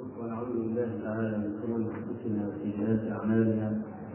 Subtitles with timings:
[0.00, 2.44] ونعوذ بالله تعالى من أنفسنا
[3.16, 3.68] أعمالنا.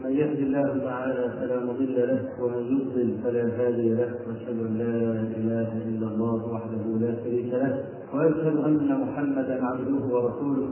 [0.04, 4.10] من يهد الله تعالى فلا مضل له ومن يضلل فلا هادي له.
[4.26, 4.96] وأشهد أن لا
[5.38, 10.68] إله إلا الله وحده لا شريك له وأشهد أن محمدا عبده ورسوله.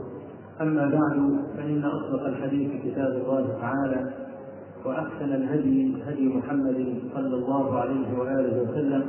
[0.61, 1.15] أما بعد
[1.57, 4.13] فإن أصدق الحديث كتاب الله تعالى
[4.85, 6.79] وأحسن الهدي هدي محمد
[7.13, 9.03] صلى الله عليه وآله وسلم.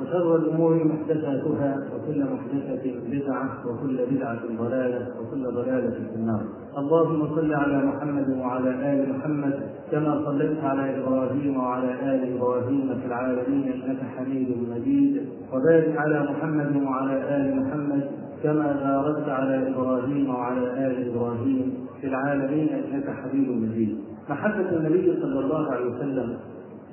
[0.00, 6.42] وشر الأمور محدثاتها وكل محدثة بدعة وكل بدعة ضلالة وكل ضلالة في النار.
[6.78, 13.06] اللهم صل على محمد وعلى آل محمد كما صليت على إبراهيم وعلى آل إبراهيم في
[13.06, 15.28] العالمين إنك حميد مجيد.
[15.52, 18.10] وبارك على محمد وعلى آل محمد
[18.42, 23.98] كما باركت على إبراهيم وعلى آل إبراهيم في العالمين إنك حميد مجيد.
[24.30, 26.36] محبة النبي صلى الله عليه وسلم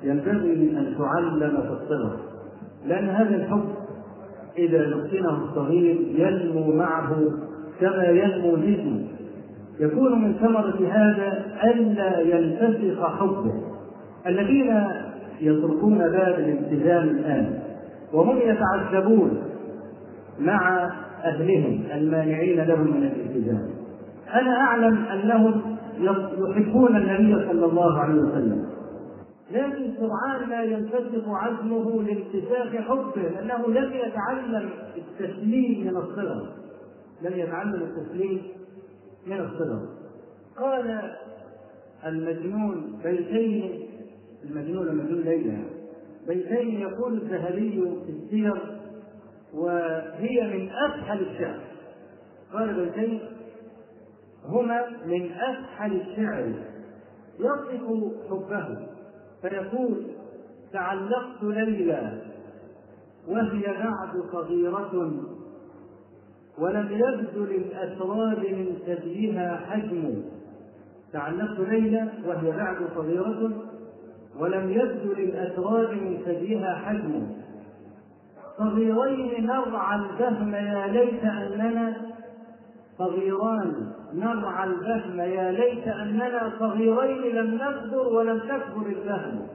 [0.02, 2.31] ينبغي أن تعلم في الصغر
[2.86, 3.64] لأن هذا الحب
[4.58, 7.16] إذا لقنه الصغير ينمو معه
[7.80, 9.06] كما ينمو الجسم
[9.80, 13.52] يكون من ثمرة هذا ألا ينتفخ حبه.
[14.26, 14.84] الذين
[15.40, 17.58] يتركون باب الالتزام الآن
[18.12, 19.42] وهم يتعذبون
[20.40, 20.90] مع
[21.24, 23.68] أهلهم المانعين لهم من الالتزام.
[24.34, 25.60] أنا أعلم أنهم
[26.50, 28.64] يحبون النبي صلى الله عليه وسلم.
[29.50, 36.52] لكن سرعان ما ينفسخ عزمه لامتساك حبه لأنه لم يتعلم التسليم من الصغر
[37.22, 38.42] لم يتعلم التسليم
[39.26, 39.88] من الصغر
[40.56, 41.14] قال
[42.06, 43.88] المجنون بيتين
[44.44, 45.58] المجنون المجنون ليلى
[46.28, 48.78] بيتين يقول الذهبي في السير
[49.54, 51.60] وهي من أفحل الشعر.
[52.52, 53.20] قال بيتين
[54.44, 56.52] هما من أفحل الشعر.
[57.40, 57.80] يصف
[58.30, 58.86] حبه.
[59.42, 60.02] فيقول
[60.72, 62.22] تعلقت ليلى
[63.28, 65.12] وهي بعد صغيرة
[66.58, 70.22] ولم يبذل الأسرار من ثديها حجم.
[71.12, 73.50] تعلقت ليلى وهي بعد صغيرة
[74.38, 77.26] ولم يبذل الأسرار من ثديها حجم.
[78.58, 82.11] صغيرين نرعى الفهم يا ليت أننا
[83.06, 83.92] صغيران.
[84.14, 89.46] نرعى الفهم يا ليت أننا صغيرين لم نكبر ولم تكبر الفهم.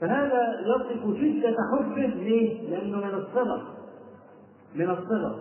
[0.00, 3.62] فهذا يصف شدة حبه ليه؟ لأنه من الصغر.
[4.74, 5.38] من الصغر.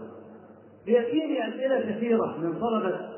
[0.86, 3.10] بيأتيني أسئلة كثيرة من طلبة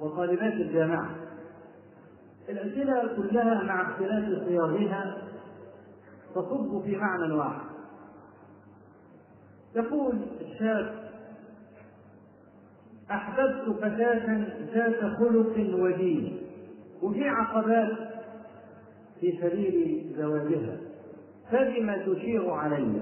[0.00, 1.10] وطالبات الجامعة.
[2.48, 5.16] الأسئلة كلها مع اختلاف صياغها
[6.34, 7.64] تصب في معنى واحد.
[9.76, 11.03] يقول الشاب
[13.10, 16.38] أحببت فتاة ذات خلق ودين.
[17.02, 17.92] وفي عقبات
[19.20, 20.76] في سبيل زواجها.
[21.50, 23.00] فبما تشير علي.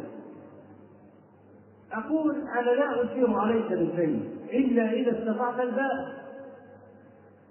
[1.93, 4.21] أقول أنا لا أشير عليك بشيء.
[4.53, 6.23] إلا إذا استطعت الباء.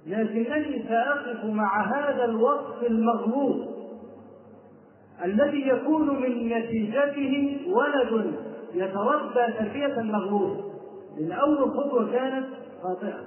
[0.08, 3.68] لكنني سأقف مع هذا الوصف المغلوط
[5.24, 8.34] الذي يكون من نتيجته ولد
[8.74, 10.71] يتربى تربية مغلوطة
[11.18, 12.46] لأن أول خطوة كانت
[12.84, 13.20] خاطئة.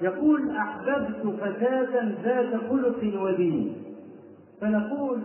[0.00, 3.82] يقول أحببت فتاة ذات خلق ودين.
[4.60, 5.22] فنقول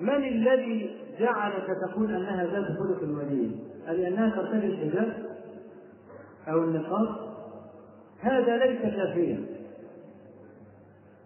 [0.00, 5.14] من الذي جعلك تقول أنها ذات خلق ودين؟ ألأنها ترتدي الحجاب
[6.48, 7.16] أو النقاب؟
[8.20, 9.44] هذا ليس كافيا.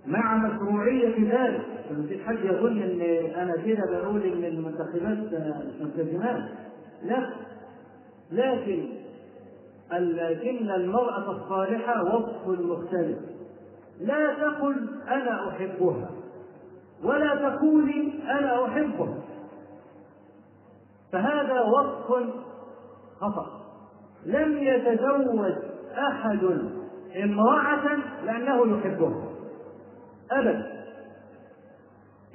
[0.06, 1.60] مع مشروعية ذلك
[2.08, 3.00] في حد يظن إن
[3.40, 5.18] أنا كده بقول إن المنتخبات
[5.80, 6.42] ملتزمات
[7.02, 7.30] لا.
[8.32, 8.88] لكن
[9.98, 13.18] لكن المرأة الصالحة وصف مختلف
[14.00, 16.10] لا تقل أنا أحبها
[17.04, 19.18] ولا تقولي أنا أحبها.
[21.12, 22.26] فهذا وصف
[23.20, 23.46] خطأ.
[24.26, 25.52] لم يتزوج
[25.98, 26.44] أحد
[27.24, 29.28] امرأة لأنه يحبها.
[30.32, 30.72] أبدا.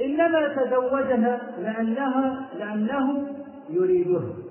[0.02, 3.28] إنما تزوجها لأنها لأنه
[3.70, 4.47] يريدها.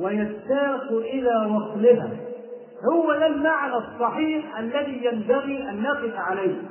[0.00, 2.10] ويشتاق إلى وصلها.
[2.92, 6.62] هو ده المعنى الصحيح الذي ينبغي أن نقف عليه.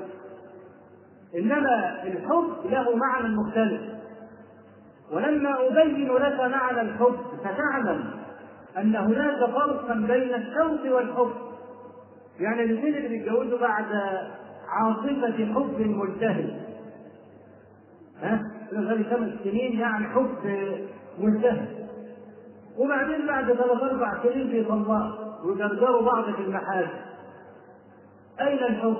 [1.36, 3.82] إنما الحب له معنى مختلف.
[5.12, 8.04] ولما أبين لك معنى الحب فتعلم
[8.78, 11.32] أن هناك فرقا بين الشوق والحب.
[12.40, 13.86] يعني الاثنين اللي بيتجوزوا بعد
[14.70, 16.50] عاصفة حب ملتهب
[18.22, 18.42] ها؟
[18.74, 20.36] غير خمس سنين يعني حب
[21.20, 21.89] ملتهب
[22.80, 26.98] وبعدين بعد ثلاث أربع سنين في طلاق ويجرجروا بعض في المحاكم
[28.42, 28.98] أين الحب؟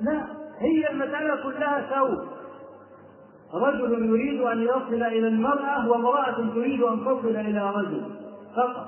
[0.00, 0.26] لا
[0.58, 2.26] هي المسألة كلها سوء.
[3.54, 8.02] رجل يريد أن يصل إلى المرأة وامرأة تريد أن تصل إلى رجل.
[8.56, 8.86] فقط.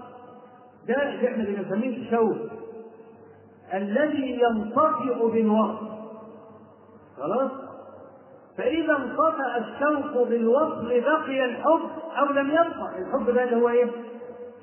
[0.89, 0.95] ده
[1.29, 2.37] إحنا بنسميه الشوق
[3.75, 5.79] الذي ينطفئ بالوقت.
[7.17, 7.51] خلاص؟
[8.59, 11.81] فإذا انطفأ الشوق بالوصل بقي الحب
[12.19, 13.91] أو لم يبقى، الحب ده اللي هو إيه؟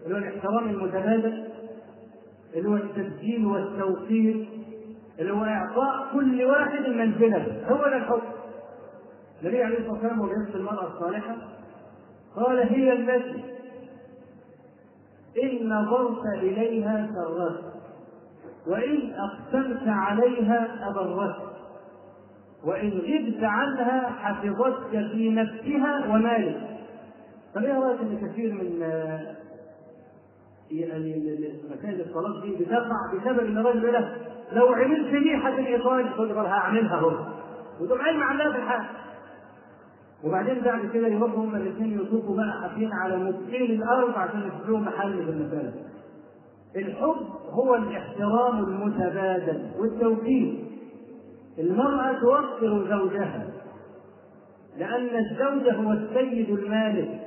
[0.05, 1.47] اللي هو الاحترام المتبادل
[2.55, 4.47] اللي هو التسجيل والتوقير
[5.19, 8.21] اللي هو إعطاء كل واحد منزلة، هو ده الحب.
[9.41, 11.35] النبي عليه الصلاة والسلام وهو المرأة الصالحة
[12.35, 13.43] قال هي التي
[15.43, 17.63] إن نظرت إليها سرت
[18.67, 21.54] وإن أقسمت عليها أبرت
[22.65, 26.61] وإن غبت عنها حفظتك في نفسها ومالك.
[27.55, 28.81] طب إيه رأيك إن كثير من
[30.71, 31.37] يعني
[31.77, 34.15] مسائل الصلاة دي بتقع بسبب إن الراجل له
[34.51, 37.11] لو عملت ريحه الايطالي تقول هعملها هو
[37.81, 38.85] وتقوم علم عنها في الحال
[40.23, 45.13] وبعدين بعد كده يروحوا هما الاثنين يطوفوا بقى حافين على مبطين الأرض عشان يشوفوا محل
[46.73, 47.15] في الحب
[47.49, 50.59] هو الاحترام المتبادل والتوفيق
[51.59, 53.47] المرأة توقر زوجها
[54.77, 57.21] لأن الزوج هو السيد المالك.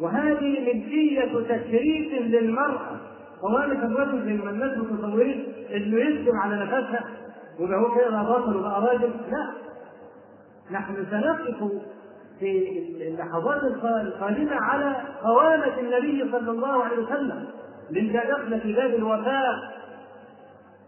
[0.00, 2.96] وهذه ملكية تشريف للمرأة.
[3.40, 5.44] طوالق الرجل زي ما الناس متصورين
[5.74, 7.04] إنه يسلم على نفسها
[7.60, 9.10] ويبقى هو كده بطل وبقى راجل.
[9.30, 9.50] لا
[10.70, 11.72] نحن سنقف
[12.38, 12.68] في
[13.08, 17.44] اللحظات القادمة على قوامة النبي صلى الله عليه وسلم
[17.90, 19.54] دخل في باب الوفاء.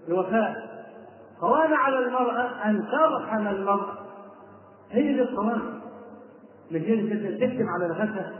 [0.08, 0.73] الوفاء.
[1.40, 3.98] قوام على المرأة أن ترحم المرأة.
[4.90, 5.80] هي دي القوام
[6.70, 6.96] مش هي
[7.46, 8.32] تكتم على نفسها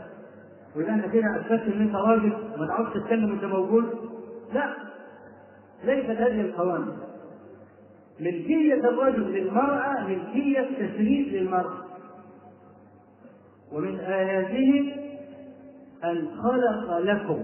[0.75, 3.85] ويبقى انت كده اثبتت ان انت راجل وما تعرفش تتكلم وانت موجود.
[4.53, 4.73] لا.
[5.83, 6.87] ليست هذه القوام.
[8.19, 11.85] ملكية الرجل للمرأة ملكية تشريف للمرأة.
[13.71, 14.95] ومن آياته
[16.03, 17.43] أن خلق لكم.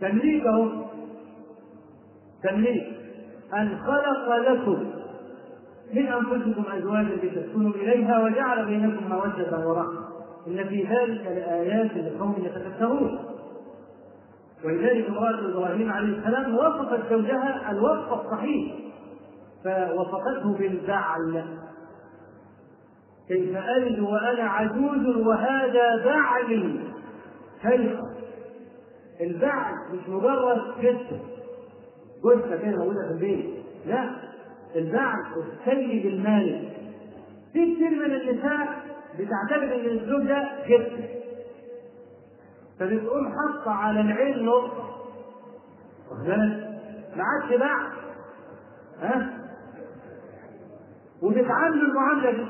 [0.00, 0.86] تمليكهم.
[2.42, 2.93] تمليك.
[3.56, 4.90] أن خلق لكم
[5.92, 10.04] من أنفسكم أزواجا لتسكنوا إليها وجعل بينكم مودة ورحمة.
[10.46, 13.18] إن في ذلك لآيات لقوم يتفكرون.
[14.64, 18.74] ولذلك امرأة إبراهيم عليه السلام وصفت زوجها الوصف الصحيح
[19.64, 21.44] فوصفته بالبعل.
[23.28, 26.80] كيف ألد وأنا عجوز وهذا بعلي
[27.62, 27.98] كيف؟
[29.20, 31.18] البعل مش مجرد جثة
[32.24, 33.54] جثة كده موجودة في البيت.
[33.86, 34.10] لا
[34.76, 36.72] البعل السيد المالك.
[37.52, 38.68] في كثير من النساء
[39.18, 41.04] بتعتبر إن الزوج ده جثة
[42.80, 44.90] فبتقوم حاطة على العين نقطة
[46.10, 46.70] واخد بالك؟
[47.16, 47.86] ما عادش بعل
[49.00, 49.38] ها؟
[51.22, 52.46] وبتعاملوا المعاملة دي.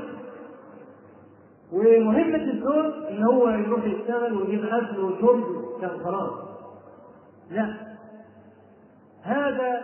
[1.72, 5.44] ومهمة الزوج إن هو يروح يشتغل ويجيب أكل وشرب
[6.04, 6.30] خلاص.
[7.50, 7.93] لا.
[9.24, 9.82] هذا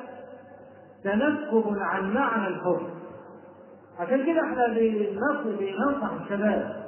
[1.04, 2.80] تنكب عن معنى الحب.
[3.98, 4.66] عشان كده إحنا
[5.44, 6.80] بننصح الشباب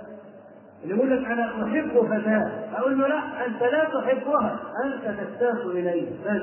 [0.82, 2.50] اللي يقول لك أنا أحب فتاة.
[2.78, 4.60] أقول له لا أنت لا تحبها.
[4.84, 6.42] أنت تشتاق اليه بس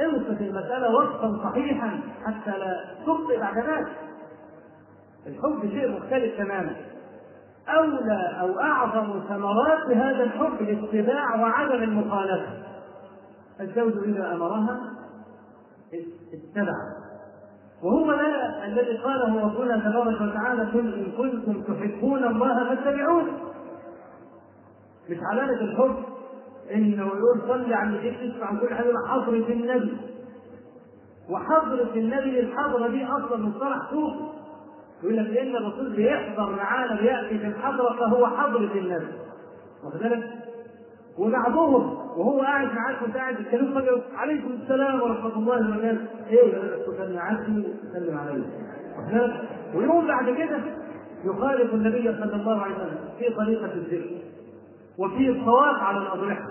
[0.00, 3.92] اوصف المسألة وصفا صحيحا حتى لا تخطئ بعد ذلك.
[5.26, 6.76] الحب شيء مختلف تماما.
[7.68, 12.48] أولى أو أعظم ثمرات هذا الحب الاتباع وعدم المخالفة.
[13.60, 14.80] الزوج إذا أمرها
[16.32, 16.72] اتبع.
[17.82, 23.32] وهو ده الذي قاله ربنا تبارك وتعالى قل إن كنتم تحبون الله فاتبعوني
[25.10, 25.96] مش علامه الحب
[26.74, 29.96] إنه يقول صلي على النبي تسمع كل حاجة حضره النبي.
[31.30, 34.32] وحضرة النبي الحضره دي أصلا مصطلح صوفي
[35.02, 39.12] يقول لك لأن الرسول بيحضر معانا بياتي في الحضرة فهو حضرة النبي.
[39.84, 40.30] واخد بالك؟
[41.18, 46.06] وبعضهم وهو قاعد معاك وانت قاعد تتكلم فجاه عليكم السلام ورحمة الله وبركاته.
[46.30, 46.52] إيه
[46.86, 48.42] تسلم عني تسلم علي
[49.74, 50.58] ويقوم بعد كده
[51.24, 54.10] يخالف النبي صلى الله عليه وسلم في طريقة الذكر
[54.98, 56.48] وفي الصواب على الأضرحة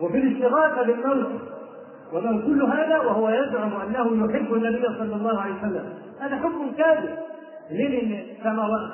[0.00, 1.26] وفي الاستغاثه بالموت.
[2.12, 5.84] وله كل هذا وهو يزعم أنه يحب النبي صلى الله عليه وسلم.
[6.20, 7.10] هذا حكم كاذب
[7.70, 8.24] ليه؟ لأن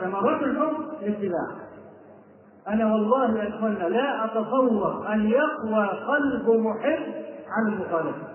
[0.00, 1.46] ثمرات الحب الاتباع
[2.68, 7.02] أنا والله يا اخوانا لا اتصور أن يقوى قلب محب
[7.48, 8.28] على المخالفه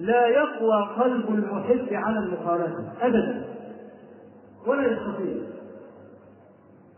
[0.00, 3.44] لا يقوى قلب المحب على المخالفه ابدا.
[4.66, 5.34] ولا يستطيع.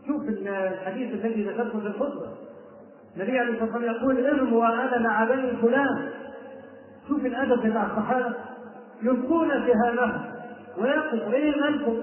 [0.07, 2.27] شوف الحديث الذي ذكرته في الخطبة.
[3.15, 6.09] النبي عليه الصلاة والسلام يقول ارموا وأنا مع بني فلان.
[7.07, 8.35] شوف الأدب بتاع الصحابة.
[9.03, 10.21] يلقون سهامهم
[10.77, 11.97] ويقف إيه مالكم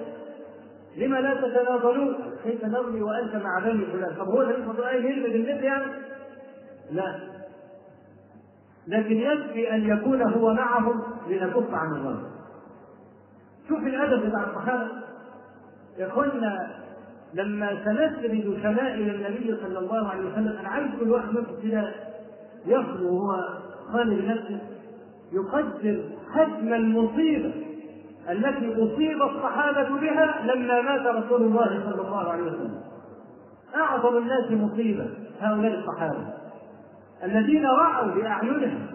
[0.97, 2.14] لما لا تتناظرون
[2.45, 4.14] كيف نرمي وأنت مع بني فلان.
[4.18, 5.92] طب هو النبي صلى الله عليه وسلم يعني؟
[6.90, 7.14] لا.
[8.87, 12.23] لكن يكفي أن يكون هو معهم لنكف عن الظن
[13.68, 14.88] شوف الأدب بتاع الصحابة.
[15.99, 16.68] اخوانا
[17.35, 21.95] لما سنسرد شمائل النبي صلى الله عليه وسلم أنا عايز كل واحد منكم كده
[22.66, 23.49] يخلو وهو
[23.92, 24.61] خالي بنفسه
[25.33, 27.52] يقدر حجم المصيبة.
[28.30, 32.80] التي أصيب الصحابة بها لما مات رسول الله صلى الله عليه وسلم.
[33.76, 35.06] أعظم الناس مصيبة
[35.40, 36.26] هؤلاء الصحابة
[37.25, 38.87] الذين رأوا بأعينهم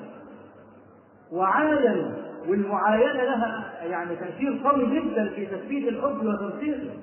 [1.32, 2.12] وعاينوا
[2.48, 6.94] والمعاينة لها يعني تأثير قوي جدا في تثبيت الحب وتنصيره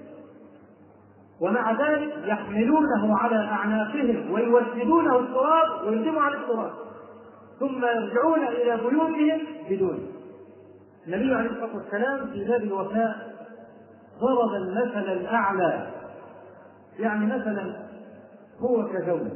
[1.40, 6.70] ومع ذلك يحملونه على أعناقهم ويوسدونه التراب ويلزموا على التراب.
[7.60, 10.19] ثم يرجعون إلى بيوتهم بدون
[11.06, 13.30] النبي عليه الصلاة والسلام في باب الوفاء
[14.20, 15.90] ضرب المثل الأعلى.
[16.98, 17.76] يعني مثلا
[18.58, 19.28] هو كزوج.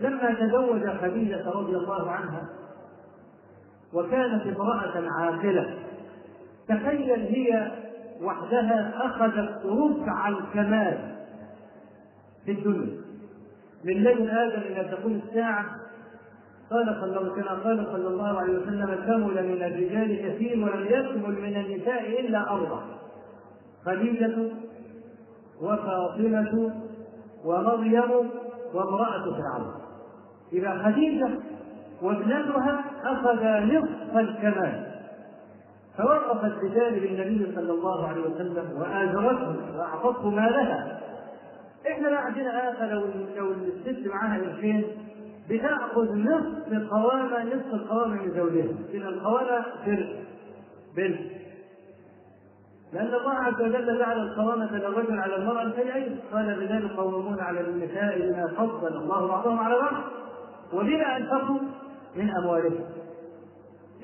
[0.00, 2.48] لما تزوج خديجة رضي الله عنها
[3.92, 5.78] وكانت امرأة عاقلة
[6.68, 7.72] تخيل هي
[8.22, 11.14] وحدها أخذت ربع الكمال
[12.44, 13.04] في الدنيا.
[13.84, 15.64] من لدن آدم إلى تقوم الساعة
[16.70, 21.40] قال صلى الله كما قال صلى الله عليه وسلم كمل من الرجال كثير ولم يكمل
[21.42, 22.80] من النساء إلا أربع
[23.86, 24.36] خديجة
[25.62, 26.72] وفاطمة
[27.44, 28.10] ومريم
[28.74, 29.74] وامرأة فرعون.
[30.52, 31.28] إذا خديجة
[32.02, 34.86] وابنتها أخذ نصف الكمال
[35.98, 41.00] فوقفت بجانب النبي صلى الله عليه وسلم وآجرته وأعطته مالها.
[41.90, 43.00] إحنا بقى عندنا آفة لو
[43.36, 44.84] لو الست معاها قرشين
[45.50, 48.68] بتأخذ نصف قوامة نصف القوامة من زوجها.
[48.94, 50.16] إن القوامة فرق
[50.96, 51.20] بنت
[52.92, 58.18] لأن الله عز وجل جعل القوامة للرجل على المرأة شيئين قال الرجال قوامون على النساء
[58.20, 59.94] بما فضل الله بعضهم على بعض.
[60.72, 61.58] وبما أنفقوا
[62.16, 62.84] من أموالهم.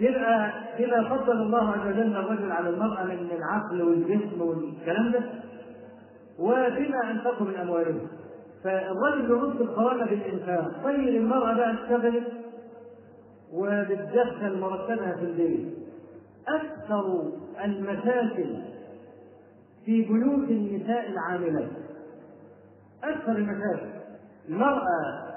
[0.00, 5.20] يبقى بما فضل الله عز وجل الرجل على المرأة من العقل والجسم والكلام ده.
[6.38, 8.00] وبما أنفقوا من أموالهم.
[8.64, 12.32] فالرجل يرد القوامة بالإنفاق طيب المرأة بقى اشتغلت
[13.52, 15.68] وبتدخل مرتبها في البيت.
[16.48, 17.22] أكثر
[17.64, 18.56] المشاكل
[19.84, 21.68] في بيوت النساء العاملات
[23.04, 23.86] أكثر المشاكل.
[24.48, 24.84] المرأة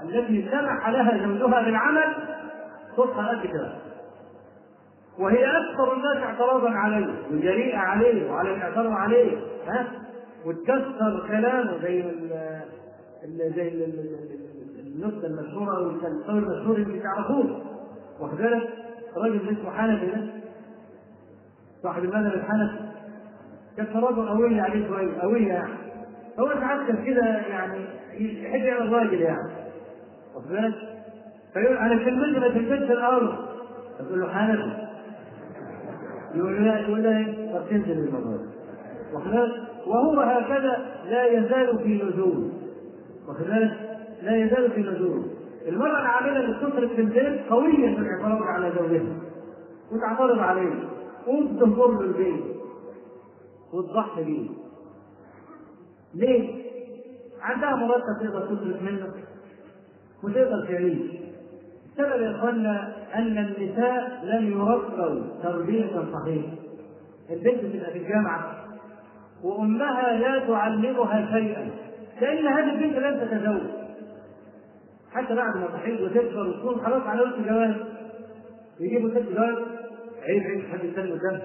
[0.03, 2.13] التي سمح لها زوجها بالعمل
[2.97, 3.73] قد كده
[5.19, 7.13] وهي أكثر الناس اعتراضا عليه.
[7.31, 8.31] وجريئة عليه.
[8.31, 9.37] وعلى الاعتراض عليه.
[9.67, 9.87] ها؟
[10.45, 12.03] وتكسر كلامه زي
[13.27, 13.85] زي
[14.79, 17.61] النكتة المشهورة أو القول المشهور اللي تعرفوه.
[18.19, 18.69] واخد بالك؟
[19.17, 20.27] راجل اسمه حنفي ده.
[21.83, 22.79] صاحب المذهب الحنفي.
[23.77, 25.73] كانت رجل قوية عليه شوية قوية يعني.
[26.39, 27.85] هو كان كده يعني
[28.19, 29.49] يحب يعمل راجل يعني.
[30.35, 30.73] واخد بالك؟
[31.53, 33.35] فيقول أنا كلمتي ما تنزلش الأرض.
[33.99, 34.87] تقول له حنفي.
[36.35, 36.79] يقول لا.
[36.79, 38.39] يقول له إيه؟ طب تنزل المرة
[39.13, 42.62] واخد بالك؟ وهو هكذا لا يزال في نزول.
[43.27, 45.23] واخد بالك؟ لا يزال في نزول
[45.67, 49.15] المرأة العاملة اللي بتصرف في البيت قوية في الاعتراض على زوجها.
[49.91, 50.73] وتعترض عليه
[51.27, 52.43] وتنظر له البيت.
[53.73, 54.49] وتضحي بيه.
[56.15, 56.63] ليه؟
[57.41, 59.13] عندها مرتب تقدر تصرف منه
[60.23, 60.97] وتقدر تعيش.
[61.91, 66.53] السبب يا إخوانا أن النساء لم يربوا تربية صحيحة.
[67.29, 68.63] البنت تبقى في الجامعة.
[69.43, 71.69] وأمها لا تعلمها شيئا.
[72.23, 73.83] لأن هذه البنت لن تتزوج.
[75.11, 77.75] حتى بعد ما تحيض وتكبر وتكون خلاص على وقت جواز
[78.79, 79.55] يجيبوا ست جواز
[80.23, 81.39] عيب عيب حد يستنى قدام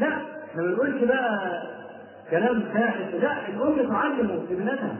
[0.00, 0.08] لا
[0.50, 1.62] إحنا ما بنقولش بقى
[2.30, 3.14] كلام فاحش.
[3.14, 4.96] لا الأم تعلم ابنتها.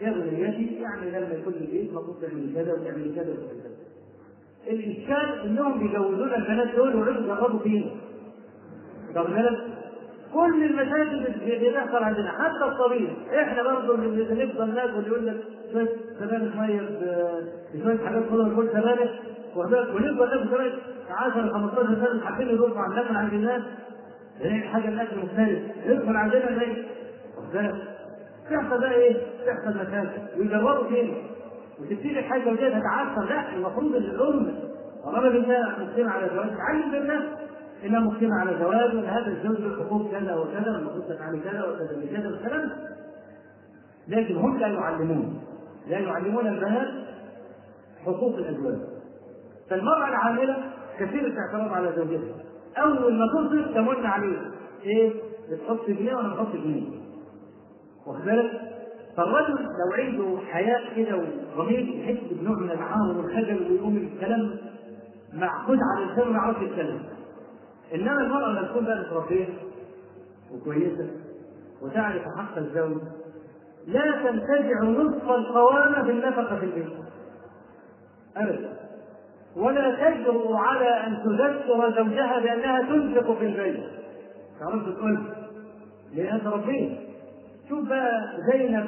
[0.00, 3.74] يا بنيتي يعني لما يكون البيت المفروض تعملي كذا وتعملي كذا وتعملي كذا.
[4.74, 7.90] الاشكال انهم بيجوزون البنات دول ويقعدوا يجربوا فيهم
[9.14, 9.26] طب
[10.34, 13.08] كل المشاكل اللي بتحصل عندنا حتى الطبيب.
[13.42, 15.36] إحنا برضه اللي نفضل ناكل يقول لك
[15.72, 15.88] شوية
[16.20, 16.80] سبانخ ميه
[17.74, 19.10] بشويه حاجات خضر كل سبانخ
[19.56, 20.74] ونفضل ناكل سبانخ
[21.10, 23.62] 10 15 سنة حابين يروحوا عن ناكل عند الناس
[24.40, 26.84] هي حاجة الاكل مختلف يدخل عندنا زي
[28.50, 29.16] تحصل بقى إيه؟
[29.46, 30.08] تحصل مشاكل.
[30.38, 31.14] ويجربوا فين؟
[31.80, 33.24] وتبتدي الحاجة ودي تتعثر.
[33.28, 34.54] لا المفروض الام
[35.04, 37.22] طالما بنتها مسلمه على زواج تعلم بالناس
[37.84, 42.28] انها مسلمه على زواج هذا الزوج له حقوق كذا وكذا والمفروض تفعل كذا وكذا وكذا.
[42.28, 42.70] والكلام
[44.08, 45.40] لكن هم لا يعلمون
[45.88, 46.88] لا يعلمون البنات
[48.06, 48.78] حقوق الأزواج.
[49.70, 50.56] فالمرأة العاملة
[50.98, 52.34] كثير الاعتراض على زوجها.
[52.76, 54.38] أول ما تصرف تمن عليه
[54.84, 55.12] إيه؟
[55.50, 56.82] بتحط جنيه وأنا بحط جنيه.
[58.06, 58.60] واخد بالك؟
[59.16, 61.16] فالرجل لو عنده حياء كده
[61.56, 64.50] وضمير يحس بنوع من العار والخجل ويقوم الكلام
[65.34, 67.00] معقود على الانسان ما يعرفش يتكلم
[67.94, 69.46] إنما المرأة لما تكون بقى متربيه
[70.52, 71.10] وكويسة
[71.82, 72.98] وتعرف حق الزوج
[73.86, 76.92] لا تنتزع نصف القوامة في النفقة في البيت.
[78.36, 78.72] أبدا.
[79.56, 83.84] ولا تجرؤ على أن تذكر زوجها بأنها تنفق في البيت.
[84.60, 85.18] تعرف تقول
[86.14, 86.96] لأن ربنا
[87.68, 88.10] شوف بقى
[88.52, 88.86] زينب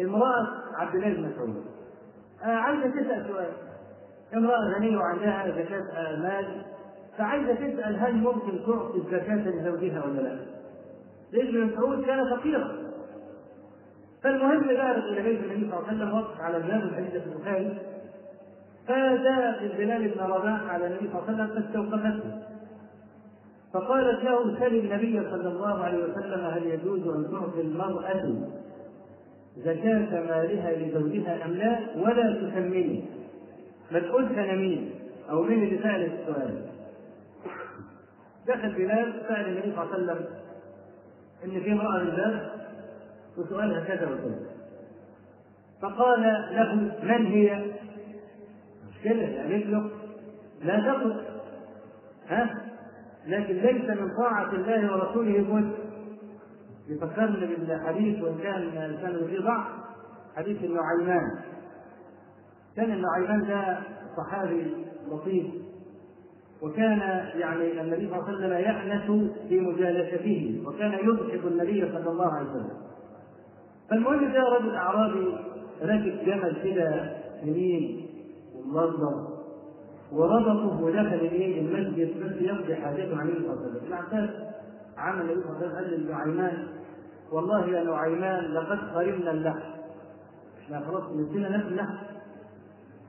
[0.00, 1.64] امرأة عبد الله بن مسعود.
[2.44, 3.50] آه عايزة تسأل سؤال.
[4.34, 6.62] امرأة غنية وعندها زكاة مال
[7.18, 10.38] فعايزة تسأل هل ممكن تعطي الزكاة لزوجها ولا لا؟
[11.32, 12.72] لأن ابن مسعود كان فقيرا.
[14.22, 17.78] فالمهم ذهبت إلى بيت النبي صلى الله عليه وسلم وقف على الباب الحديث في البخاري
[18.88, 22.42] فجاء بلال بن رباح على النبي صلى الله عليه وسلم فاستوقفته.
[23.72, 28.34] فقالت له سل النبي صلى الله عليه وسلم هل يجوز أن تعطي المرأة
[29.58, 33.04] زكاة مالها لزوجها أم لا؟ ولا تسمني
[33.92, 34.90] ما تقولش أنا مين؟
[35.30, 36.71] أو مين اللي سأل السؤال؟
[38.48, 40.26] دخل بلال سأل النبي صلى الله عليه وسلم
[41.44, 42.50] إن في امرأة لله؟
[43.38, 44.38] وسؤالها كذا وكذا
[45.82, 46.22] فقال
[46.52, 47.64] له من هي؟
[48.90, 49.90] مشكلة يعني له
[50.62, 51.24] لا تقل.
[52.28, 52.62] ها؟
[53.26, 55.72] لكن ليس من طاعة الله ورسوله بد
[56.88, 59.66] يفكرني بالحديث وإن كان الإنسان فيه ضعف
[60.36, 61.38] حديث النعيمان
[62.76, 63.78] كان النعيمان ده
[64.16, 64.74] صحابي
[65.08, 65.46] لطيف.
[66.62, 66.98] وكان
[67.34, 72.50] يعني النبي صلى الله عليه وسلم يأنس في مجالسته وكان يضحك النبي صلى الله عليه
[72.50, 72.78] وسلم.
[73.90, 75.36] فالمهم جاء رجل أعرابي
[75.82, 78.06] راكب جمل كده سمين
[78.54, 79.24] ومنظم
[80.12, 83.86] وربطه ودخل اليه المسجد بس يقضي حاجته عن النبي صلى الله عليه وسلم.
[83.86, 84.30] العباس
[84.98, 86.66] عمل النبي صلى الله عليه وسلم قال لنعيمان
[87.32, 89.70] والله يا نعيمان لقد قرمنا اللحم.
[90.64, 91.94] إحنا خلاص نسينا ناكل اللحم.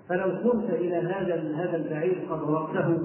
[0.10, 2.98] فلو قمت إلى هذا هذا البعير قد ضربته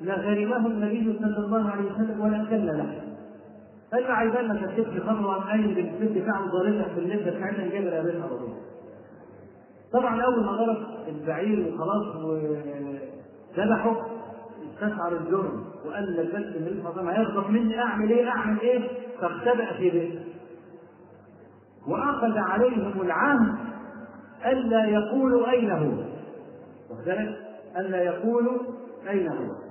[0.00, 3.08] لغرمه النبي صلى الله عليه وسلم ولا اكلنا لحم
[3.92, 7.86] قال له عايزان ما تكتبش خطوه عن اي بنت فعل ضاربها في اللبه بتاعتنا جايب
[7.86, 8.38] رقبتها على
[9.92, 10.76] طبعا أول ما ضرب
[11.08, 12.16] البعير وخلاص
[13.56, 14.06] وذبحه
[14.74, 16.38] استشعر الجرم وقال الله
[16.84, 18.88] عليه وسلم هيغضب مني أعمل إيه؟ أعمل إيه؟
[19.20, 20.20] فاختبأ في بيته.
[21.88, 23.54] وأخذ عليهم العهد
[24.46, 25.92] ألا يقولوا اين هو
[26.90, 27.38] وذلك
[27.76, 28.58] ألا يقولوا
[29.08, 29.67] اين هو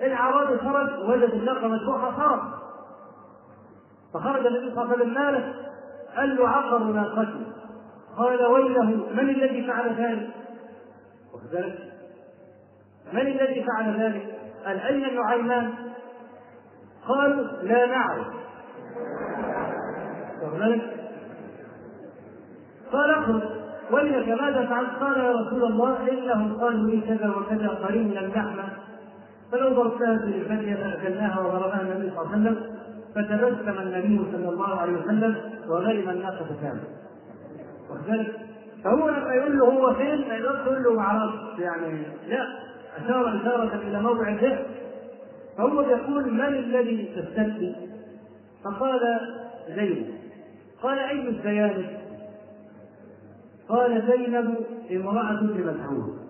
[0.00, 2.40] الاعرابي خرج وجد الناقه مذبوحه خرج
[4.14, 5.54] فخرج النبي صلى الله عليه وسلم ماله
[6.16, 7.46] قال له عقر ناقتي
[8.16, 10.30] قال ويله من الذي فعل ذلك؟
[11.34, 11.78] وكذلك
[13.12, 15.72] من الذي فعل ذلك؟ قال أين النعيمان؟
[17.08, 18.26] قالوا لا نعرف
[20.42, 20.96] وكذلك
[22.92, 23.42] قال اخرج
[23.90, 28.89] ولك ماذا فعلت؟ قال يا رسول الله إنهم قالوا لي كذا وكذا قريبا اللحم فلو
[29.50, 32.56] ضربتها في الفتية فأكلناها وضربها النبي صلى الله عليه وسلم
[33.14, 35.36] فتبسم النبي صلى الله عليه وسلم
[35.68, 36.84] وغرم الناقة كاملة
[37.90, 38.34] وذلك
[38.84, 42.46] فهو لما يقول له هو فين ما يقدرش يقول له أعرفش يعني لا
[42.96, 44.62] أشار إشارة إلى موضع الذهن
[45.58, 47.76] فهو يقول من الذي تستفتي؟
[48.64, 49.00] فقال
[49.76, 50.06] زينب.
[50.82, 51.86] قال أي الزيانب؟
[53.68, 54.54] قال زينب
[54.90, 56.29] امرأة ابن مسعود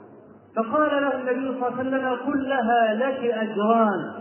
[0.56, 4.12] فقال له النبي صلى الله عليه وسلم قل لها لك أجران.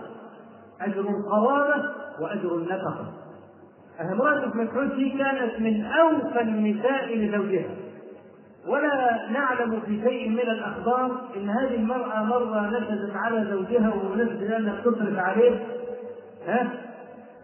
[0.82, 1.84] أجر القرابة
[2.22, 3.14] وأجر النفقة.
[4.02, 7.70] امرأة ابن مسعود كانت من أوفى النساء لزوجها.
[8.68, 14.82] ولا نعلم في شيء من الأخبار إن هذه المرأة مرة نفذت على زوجها وبمناسبة أنها
[14.82, 15.66] تصرف عليه.
[16.48, 16.68] ها؟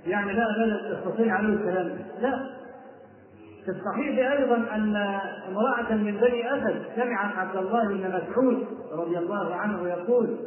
[0.07, 1.97] يعني لا لا تستطيع عليه الكلام.
[2.21, 2.39] لا.
[3.65, 4.95] في الصحيح أيضا أن
[5.49, 10.37] امرأة من بني أسد سمعت عبد الله بن مسعود رضي الله عنه يقول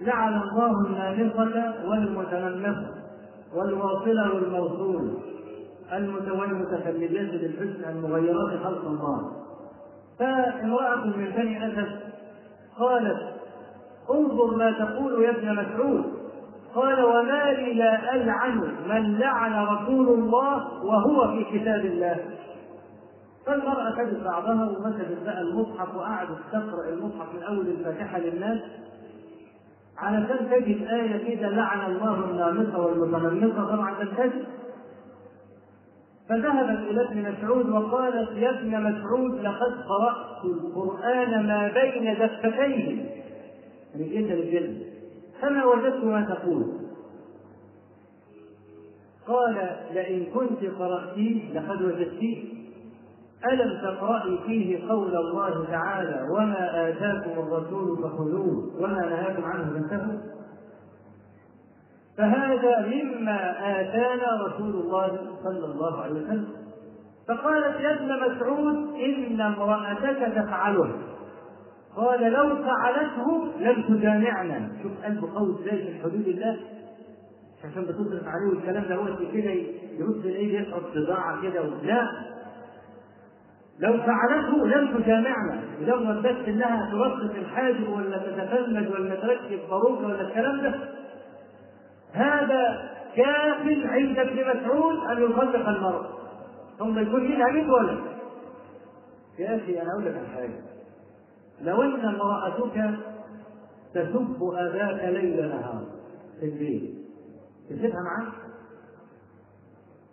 [0.00, 2.94] لعن الله النامصة والمتنمصة
[3.54, 5.18] والواصلة والموصول
[6.50, 9.32] المتخلجات بالحسن المغيرات خلق الله.
[10.18, 12.00] فامرأة من بني أسد
[12.78, 13.32] قالت
[14.10, 16.21] انظر ما تقول يا ابن مسعود
[16.74, 18.58] قال وما لي لا ألعن
[18.88, 22.16] من لعن رسول الله وهو في كتاب الله.
[23.46, 28.58] فالمرأة خدت بعضها ومسكت بقى المصحف وقعدت تقرأ المصحف من أول الفاتحة للناس.
[29.98, 34.30] علشان تجد آية كده لعن الله النامصة والمتنمصة طبعا تنتهي.
[36.28, 43.04] فذهبت إلى ابن مسعود وقالت يا ابن مسعود لقد قرأت القرآن ما بين دفتيه
[43.94, 44.91] من جلد للجلد
[45.42, 46.64] فما وجدت ما تقول.
[49.28, 52.44] قال لئن كنت قرأتيه لقد وجدتيه
[53.52, 60.18] ألم تقرأي فيه قول الله تعالى وما آتاكم الرسول فخذوه وما نهاكم عنه فانتهوا
[62.18, 63.50] فهذا مما
[63.80, 66.48] آتانا رسول الله صلى الله عليه وسلم.
[67.28, 70.92] فقالت يا ابن مسعود إن امرأتك تفعله.
[71.96, 74.68] قال لو فعلته لم تجامعنا.
[74.82, 76.56] شوف قلب قوي إزاي في حدود الله.
[77.64, 79.50] عشان بتصرف عليه والكلام ده هو كده
[79.98, 82.08] يبص الايه يشعر بضاعة كده لا
[83.78, 85.60] لو فعلته لم تجامعنا.
[85.80, 90.74] مجرد بس إنها ترصف الحاجب ولا تتفلج ولا تركب باروكه ولا الكلام ده.
[92.12, 96.06] هذا كاف عند ابن مسعود أن يطلق المرأة
[96.78, 97.98] ثم يكون منها 100 ولد.
[99.38, 100.71] يا أخي أنا أقول لك حاجة.
[101.62, 102.98] لو ان امرأتك
[103.94, 105.84] تسب اباك ليل نهار
[106.40, 106.94] في البيت
[107.70, 108.32] تسيبها معاك؟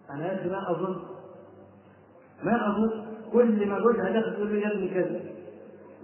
[0.10, 0.96] أخي ما أظن
[2.44, 5.20] ما أظن كل ما جوزها داخل تقول له يا ابني كذا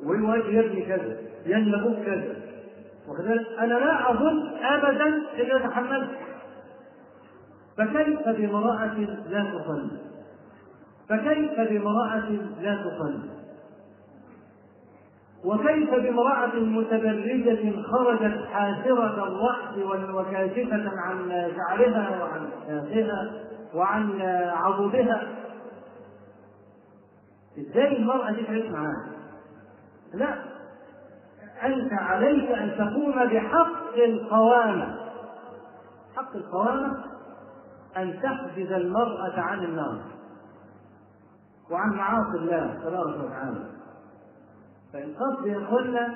[0.03, 2.36] والوالد يا ابني كذا يا ابن أبوك كذا
[3.08, 6.10] وكذلك أنا لا أظن ابدا ان تحملت
[7.77, 8.95] فكيف بامرأة
[9.29, 9.99] لا تصلي؟
[11.10, 12.29] فكيف بامرأة
[12.62, 13.35] لا تصلي؟
[15.43, 19.78] وكيف بامرأة متبرجة خرجت حاسرة الرأس
[20.15, 23.32] وكاشفة عن شعرها وعن شاخها
[23.74, 24.21] وعن
[24.52, 25.28] عضدها؟
[27.60, 29.06] إزاي المرأة دي تعيش معاها؟
[30.13, 30.36] لا
[31.63, 34.98] أنت عليك أن تقوم بحق القوامة.
[36.15, 37.04] حق القوامة
[37.98, 40.02] أن تحجز المرأة عن النار
[41.71, 43.75] وعن معاصي الله تبارك وتعالى.
[44.95, 46.15] فالقصد يا اخوانا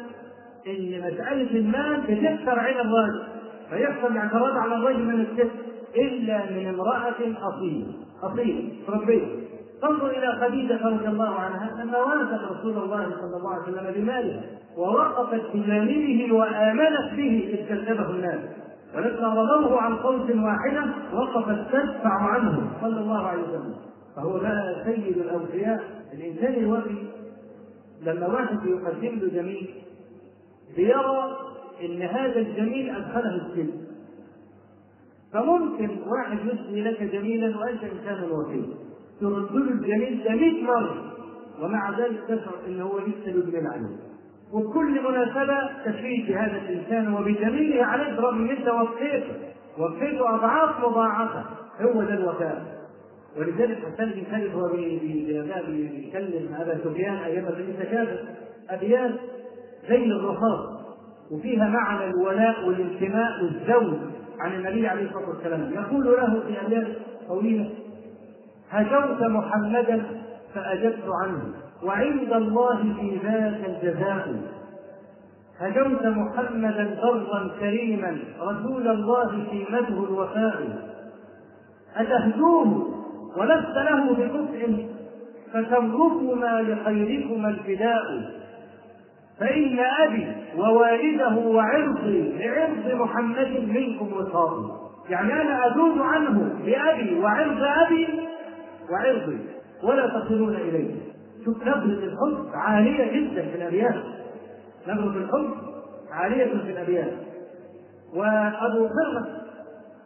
[0.68, 3.24] إن مسألة المال بتكثر عين الرجل
[3.70, 5.52] فيحصل الاعتراض على الرجل من الست
[5.96, 7.16] إلا من امرأة
[7.50, 7.88] أصيلة
[8.24, 9.26] أصيلة ربيه
[9.82, 14.42] تنظر إلى خديجة رضي الله عنها لما وافت رسول الله صلى الله عليه وسلم بماله
[14.78, 18.40] ووقفت بجانبه وآمنت به إذ كذبه الناس.
[18.96, 23.74] ولما رموه عن قوس واحدة وقفت تدفع عنه صلى الله عليه وسلم.
[24.16, 26.96] فهو بقى سيد الاوفياء الإنسان الوفي
[28.02, 29.70] لما واحد يقدم له جميل
[30.76, 31.38] بيرى
[31.86, 33.72] إن هذا الجميل أدخله السجن.
[35.34, 38.64] فممكن واحد يسمي لك جميلا وانت انسان وفي
[39.22, 41.14] ترد له الجميل ده 100 مرة
[41.62, 43.96] ومع ذلك تشعر ان هو لسه يجمل عليه.
[44.54, 49.34] وبكل مناسبة تشريك بهذا الإنسان وبجميله عليك رغم ان انت وفيته
[49.78, 51.46] وفيته أضعاف مضاعفة.
[51.82, 52.79] هو ده الوفاء.
[53.38, 54.68] ولذلك بن ثابت هو
[55.68, 58.20] بيكلم ابا سفيان أيام بني تكافر
[58.70, 59.12] ابيات
[59.90, 60.80] زي الرخاص
[61.32, 63.98] وفيها معنى الولاء والانتماء والزوج
[64.40, 65.74] عن النبي عليه الصلاة والسلام.
[65.74, 66.88] يقول له في ابيات
[67.28, 67.70] طويله
[68.70, 70.04] هجوت محمدا
[70.56, 71.42] فأجبت عنه
[71.84, 74.36] وعند الله في ذاك الجزاء.
[75.60, 80.90] هجوت محمدا برا كريما رسول الله قيمته الوفاء.
[81.96, 82.99] أتهجوه؟
[83.38, 84.88] ولست له بكفء
[85.54, 88.32] فشركما لخيركما الفداء.
[89.40, 98.08] فإن أبي ووالده وعرضي لعرض محمد منكم وصافي يعني أنا أجوز عنه بأبي وعرض أبي
[98.92, 99.40] وعرضي
[99.84, 100.96] ولا تصلون إليه.
[101.46, 104.04] شوف نبرة الحب عالية جدا في الأبيات.
[104.88, 105.50] نبرة الحب
[106.12, 107.14] عالية في الأبيات.
[108.16, 109.28] وأبو فرغة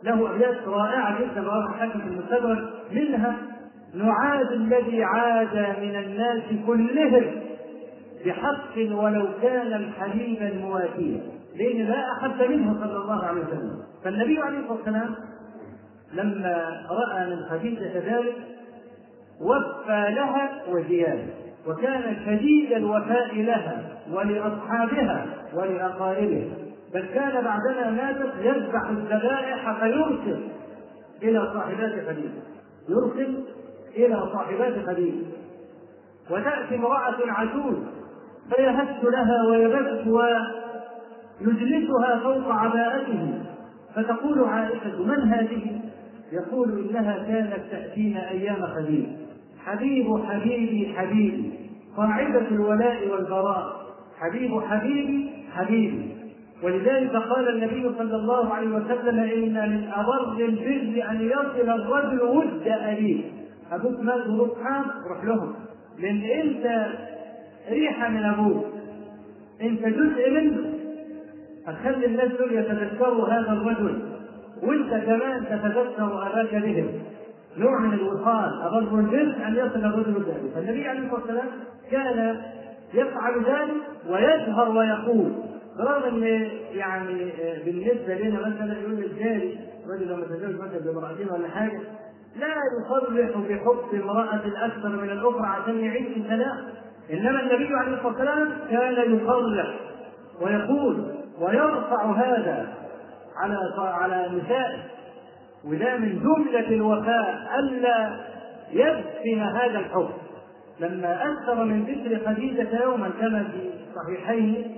[0.04, 2.70] له أبيات رائعة جدا رواه الحاكم في المستدرك.
[2.96, 3.36] منها
[3.94, 7.26] نعاد الذي عاد من الناس كلهم
[8.26, 11.22] بحق ولو كان الحليم المواتيا
[11.56, 13.80] لأن لا أحد منه صلى الله عليه وسلم.
[14.04, 15.16] فالنبي عليه الصلاة والسلام
[16.14, 18.36] لما رأى من خديجة ذلك
[19.42, 21.24] وفى لها وزيادة.
[21.68, 26.56] وكان شديد الوفاء لها ولأصحابها ولأقاربها.
[26.94, 30.44] بل كان بعدما ماتت يذبح الذبائح فيرسل
[31.24, 32.53] إلى صاحبات خديجة.
[32.90, 33.44] يرسل
[33.96, 35.26] إلى صاحبات خديجة
[36.32, 37.78] وتأتي امرأة عجوز
[38.56, 40.08] فيهز لها ويبث
[41.42, 43.44] ويجلسها فوق عباءته.
[43.96, 45.82] فتقول عائشة من هذه؟
[46.32, 49.08] يقول إنها كانت تأتينا أيام خديجة
[49.66, 51.70] حبيب حبيبي حبيبي.
[51.98, 53.84] قاعدة الولاء والبراء.
[54.20, 56.23] حبيب حبيبي حبيبي.
[56.64, 62.68] ولذلك قال النبي صلى الله عليه وسلم إن من ابر البر أن يصل الرجل ود
[62.68, 63.24] أبيه.
[63.72, 65.54] أبوك مات وابوك حام روح لهم.
[66.00, 66.88] لأن أنت
[67.70, 68.66] ريحة من أبوك.
[69.62, 70.58] أنت جزء منه.
[71.68, 74.00] هتخلي الناس دول يتذكروا هذا الرجل.
[74.64, 76.88] وأنت كمان تتذكر أباك بهم.
[77.58, 78.62] نوع من الوصال.
[78.62, 81.48] أبر الرجل أن يصل الرجل ذلك فالنبي عليه الصلاة والسلام
[81.92, 82.42] كان
[82.94, 85.32] يفعل ذلك ويجهر ويقول.
[85.78, 87.32] برغم إن يعني
[87.66, 89.60] بالنسبة لنا مثلا يقول الجاري
[89.90, 91.80] رجل لما تزوج مثلا بامرأتين ولا حاجة
[92.36, 96.58] لا يصرح بحب امرأة أكثر من الأخرى عشان يعيش سلام.
[97.14, 99.76] إنما النبي عليه الصلاة والسلام كان يصرح
[100.42, 102.74] ويقول ويرفع هذا
[103.38, 104.78] على على نسائه
[105.66, 108.20] وده من جملة الوفاء ألا
[108.72, 110.10] يدفن هذا الحب.
[110.80, 114.76] لما أكثر من ذكر خديجة يوما كما في الصحيحين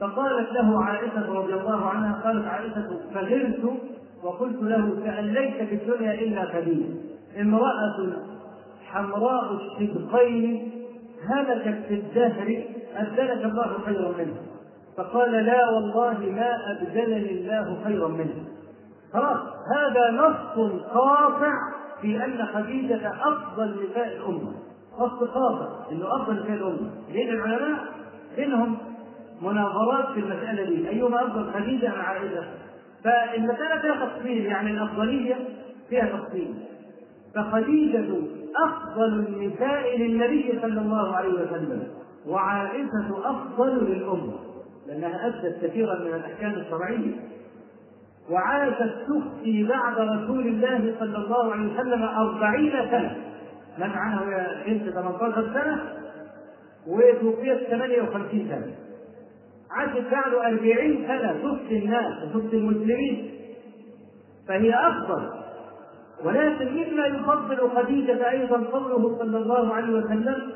[0.00, 3.80] فقالت له عائشة رضي الله عنها قالت عائشة فغرت
[4.22, 6.94] وقلت له كأن ليس في الدنيا إلا خديجة
[7.40, 8.12] امرأة
[8.86, 10.70] حمراء الشدقين
[11.28, 12.64] هلكت في الدهر
[12.96, 14.42] أبدلك الله خيرا منها
[14.96, 18.44] فقال لا والله ما أبدلني الله خيرا منه.
[19.12, 19.38] خلاص
[19.76, 21.52] هذا نص قاطع
[22.00, 24.52] في أن خديجة أفضل نساء الأمة.
[24.98, 26.90] نص قاطع أنه أفضل نساء الأمة.
[27.12, 27.84] لأن العلماء
[28.36, 28.76] بينهم
[29.42, 30.88] مناظرات في المسألة دي.
[30.88, 32.44] أيهما أفضل؟ خديجة أم عائشة
[33.04, 35.34] فالمسألة فيها تفصيل يعني الأفضلية
[35.88, 36.54] فيها تفصيل.
[37.34, 38.06] فخديجة
[38.56, 41.88] أفضل النساء للنبي صلى الله عليه وسلم
[42.26, 44.32] وعائشة أفضل للأمة
[44.86, 47.14] لأنها أدت كثيرا من الأحكام الشرعية.
[48.30, 53.16] وعاشت تفتي بعد رسول الله صلى الله عليه وسلم أربعين سنة.
[53.78, 55.82] من عنها بنت 18 سنة
[56.86, 58.85] وتوفيت 58 سنة.
[59.76, 63.30] عاشت بعده 40 سنة تفتي الناس وتفتي المسلمين
[64.48, 65.30] فهي أفضل.
[66.24, 70.52] ولكن مما يفضل خديجة أيضا قوله صلى الله عليه وسلم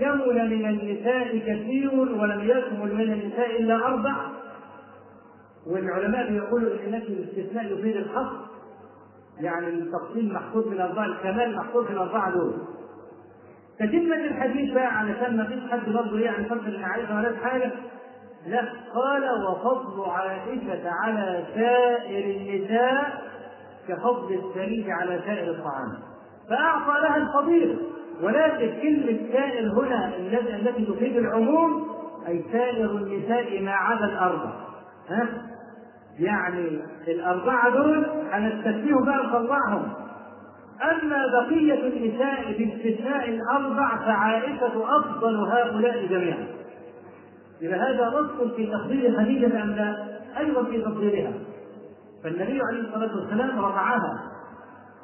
[0.00, 4.16] كمل من النساء كثير ولم يكمل من النساء إلا أربع
[5.66, 8.36] والعلماء بيقولوا إن نفي الاستثناء يفيد الحصر
[9.40, 12.52] يعني التفصيل محفوظ من أربعة الكمال محفوظ من أربعة دول.
[13.78, 17.72] تتمة الحديث بقى علشان ما فيش حد برضه يعني فضل عائشه ولا حاجة.
[18.46, 18.60] لا
[18.94, 23.22] قال وفضل عائشة على سائر النساء
[23.88, 25.92] كفضل الثريد على سائر الطعام.
[26.50, 27.76] فأعطى لها الفضيلة
[28.22, 30.16] ولكن كلمه سائر هنا
[30.56, 31.88] التي تفيد العموم
[32.28, 34.50] أي سائر النساء ما عدا الأربع.
[35.08, 35.28] ها؟
[36.18, 39.92] يعني الأربعة دول هنستثنيهم بقى نطلعهم.
[40.82, 46.46] أما بقية النساء باستثناء الأربع فعائشة أفضل هؤلاء جميعا.
[47.62, 50.04] إذا هذا نص في تفضيل خديجة أم لا؟
[50.38, 51.32] أيضا في تفضيلها
[52.24, 54.22] فالنبي عليه الصلاة والسلام رفعها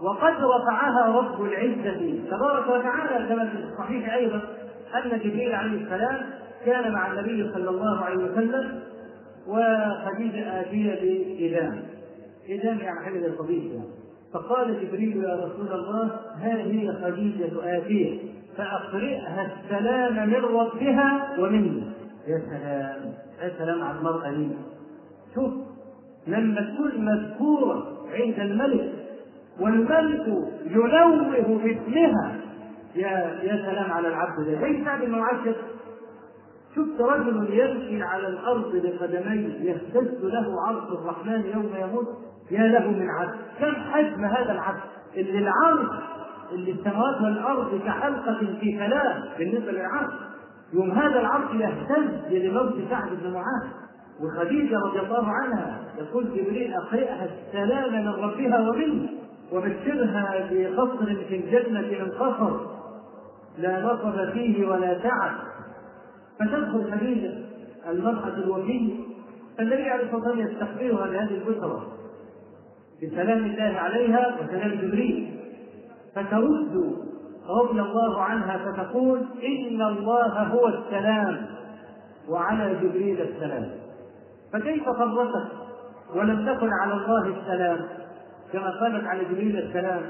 [0.02, 4.40] وقد رفعها رب العزة تبارك وتعالى كما في الصحيح أيضا
[4.94, 6.20] أن جبريل عليه السلام
[6.66, 8.80] كان مع النبي صلى الله عليه وسلم
[9.48, 11.82] وخديجة آتية بإدام
[12.48, 13.88] إدام يعني القضية يعني.
[14.34, 16.04] فقال جبريل يا رسول الله
[16.36, 18.18] ها هي خديجة آتية
[18.56, 21.82] فأقرئها السلام من ربها ومني
[22.28, 24.48] يا سلام يا سلام على المرأة دي.
[25.34, 25.52] شوف
[26.26, 28.92] لما تكون مذكورة عند الملك
[29.60, 30.26] والملك
[30.66, 32.36] ينوه باسمها.
[32.94, 33.08] يا
[33.42, 34.84] يا سلام على العبد ده.
[34.84, 35.54] سعد بن معشر
[36.76, 42.08] شفت رجل يمشي على الأرض بقدميه يهتز له عرش الرحمن يوم يموت؟
[42.50, 44.80] يا له من عبد كم حجم هذا العبد
[45.16, 45.88] اللي العرش
[46.52, 50.12] اللي السماوات والارض كحلقة في كلام بالنسبة للعرش.
[50.74, 53.70] يوم هذا العرش يهتز لموت سعد بن معاذ.
[54.20, 59.08] وخديجة رضي الله عنها يقول جبريل اقرئها السلام من ربها ومنه
[59.52, 62.60] وبشرها بقصر في الجنة من قصر
[63.58, 65.32] لا نصب فيه ولا تعب
[66.40, 67.32] فتدخل خديجة
[67.88, 68.94] المرأة الوفية
[69.58, 71.82] فالنبي عليه الصلاة والسلام يستقبلها بهذه البشرى
[73.02, 75.40] بسلام الله عليها وسلام جبريل.
[76.14, 76.94] فترد
[77.48, 81.46] رضي الله عنها فتقول إن الله هو السلام
[82.28, 83.68] وعلى جبريل السلام.
[84.52, 85.48] فكيف فرطت
[86.14, 87.78] ولم تكن على الله السلام
[88.52, 90.02] كما قالت على جبريل السلام؟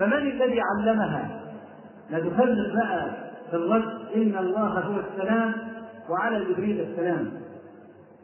[0.00, 1.40] فمن الذي علمها؟
[2.12, 3.10] نتفرق بقى
[3.50, 5.52] في الرد إن الله هو السلام
[6.10, 7.30] وعلى جبريل السلام.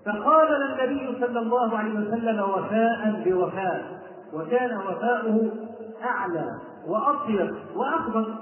[0.07, 3.83] فقال النبي صلى الله عليه وسلم وفاء بوفاء
[4.35, 5.51] وكان وفاؤه
[6.05, 6.47] أعلى.
[6.87, 8.35] وأطيب وأخبر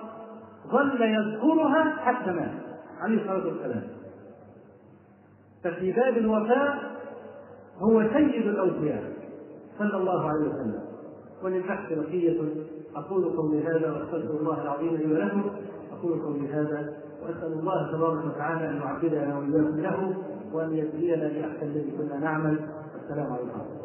[0.68, 2.50] ظل يذكرها حتى مات
[3.00, 3.82] عليه الصلاة والسلام.
[5.64, 6.78] ففي باب الوفاء
[7.78, 9.12] هو سيد الأوفياء
[9.78, 10.80] صلى الله عليه وسلم.
[11.44, 12.40] وللبحث بقية
[12.96, 15.42] أقول قولي هذا وأستغفر الله العظيم لي ولكم.
[15.92, 20.14] أقول قولي هذا وأسأل الله تبارك وتعالى أن يعبدنا وإياكم له
[20.52, 22.58] وأن يجزينا بأحسن الذي كنا نعمل.
[23.04, 23.77] السلام عليكم.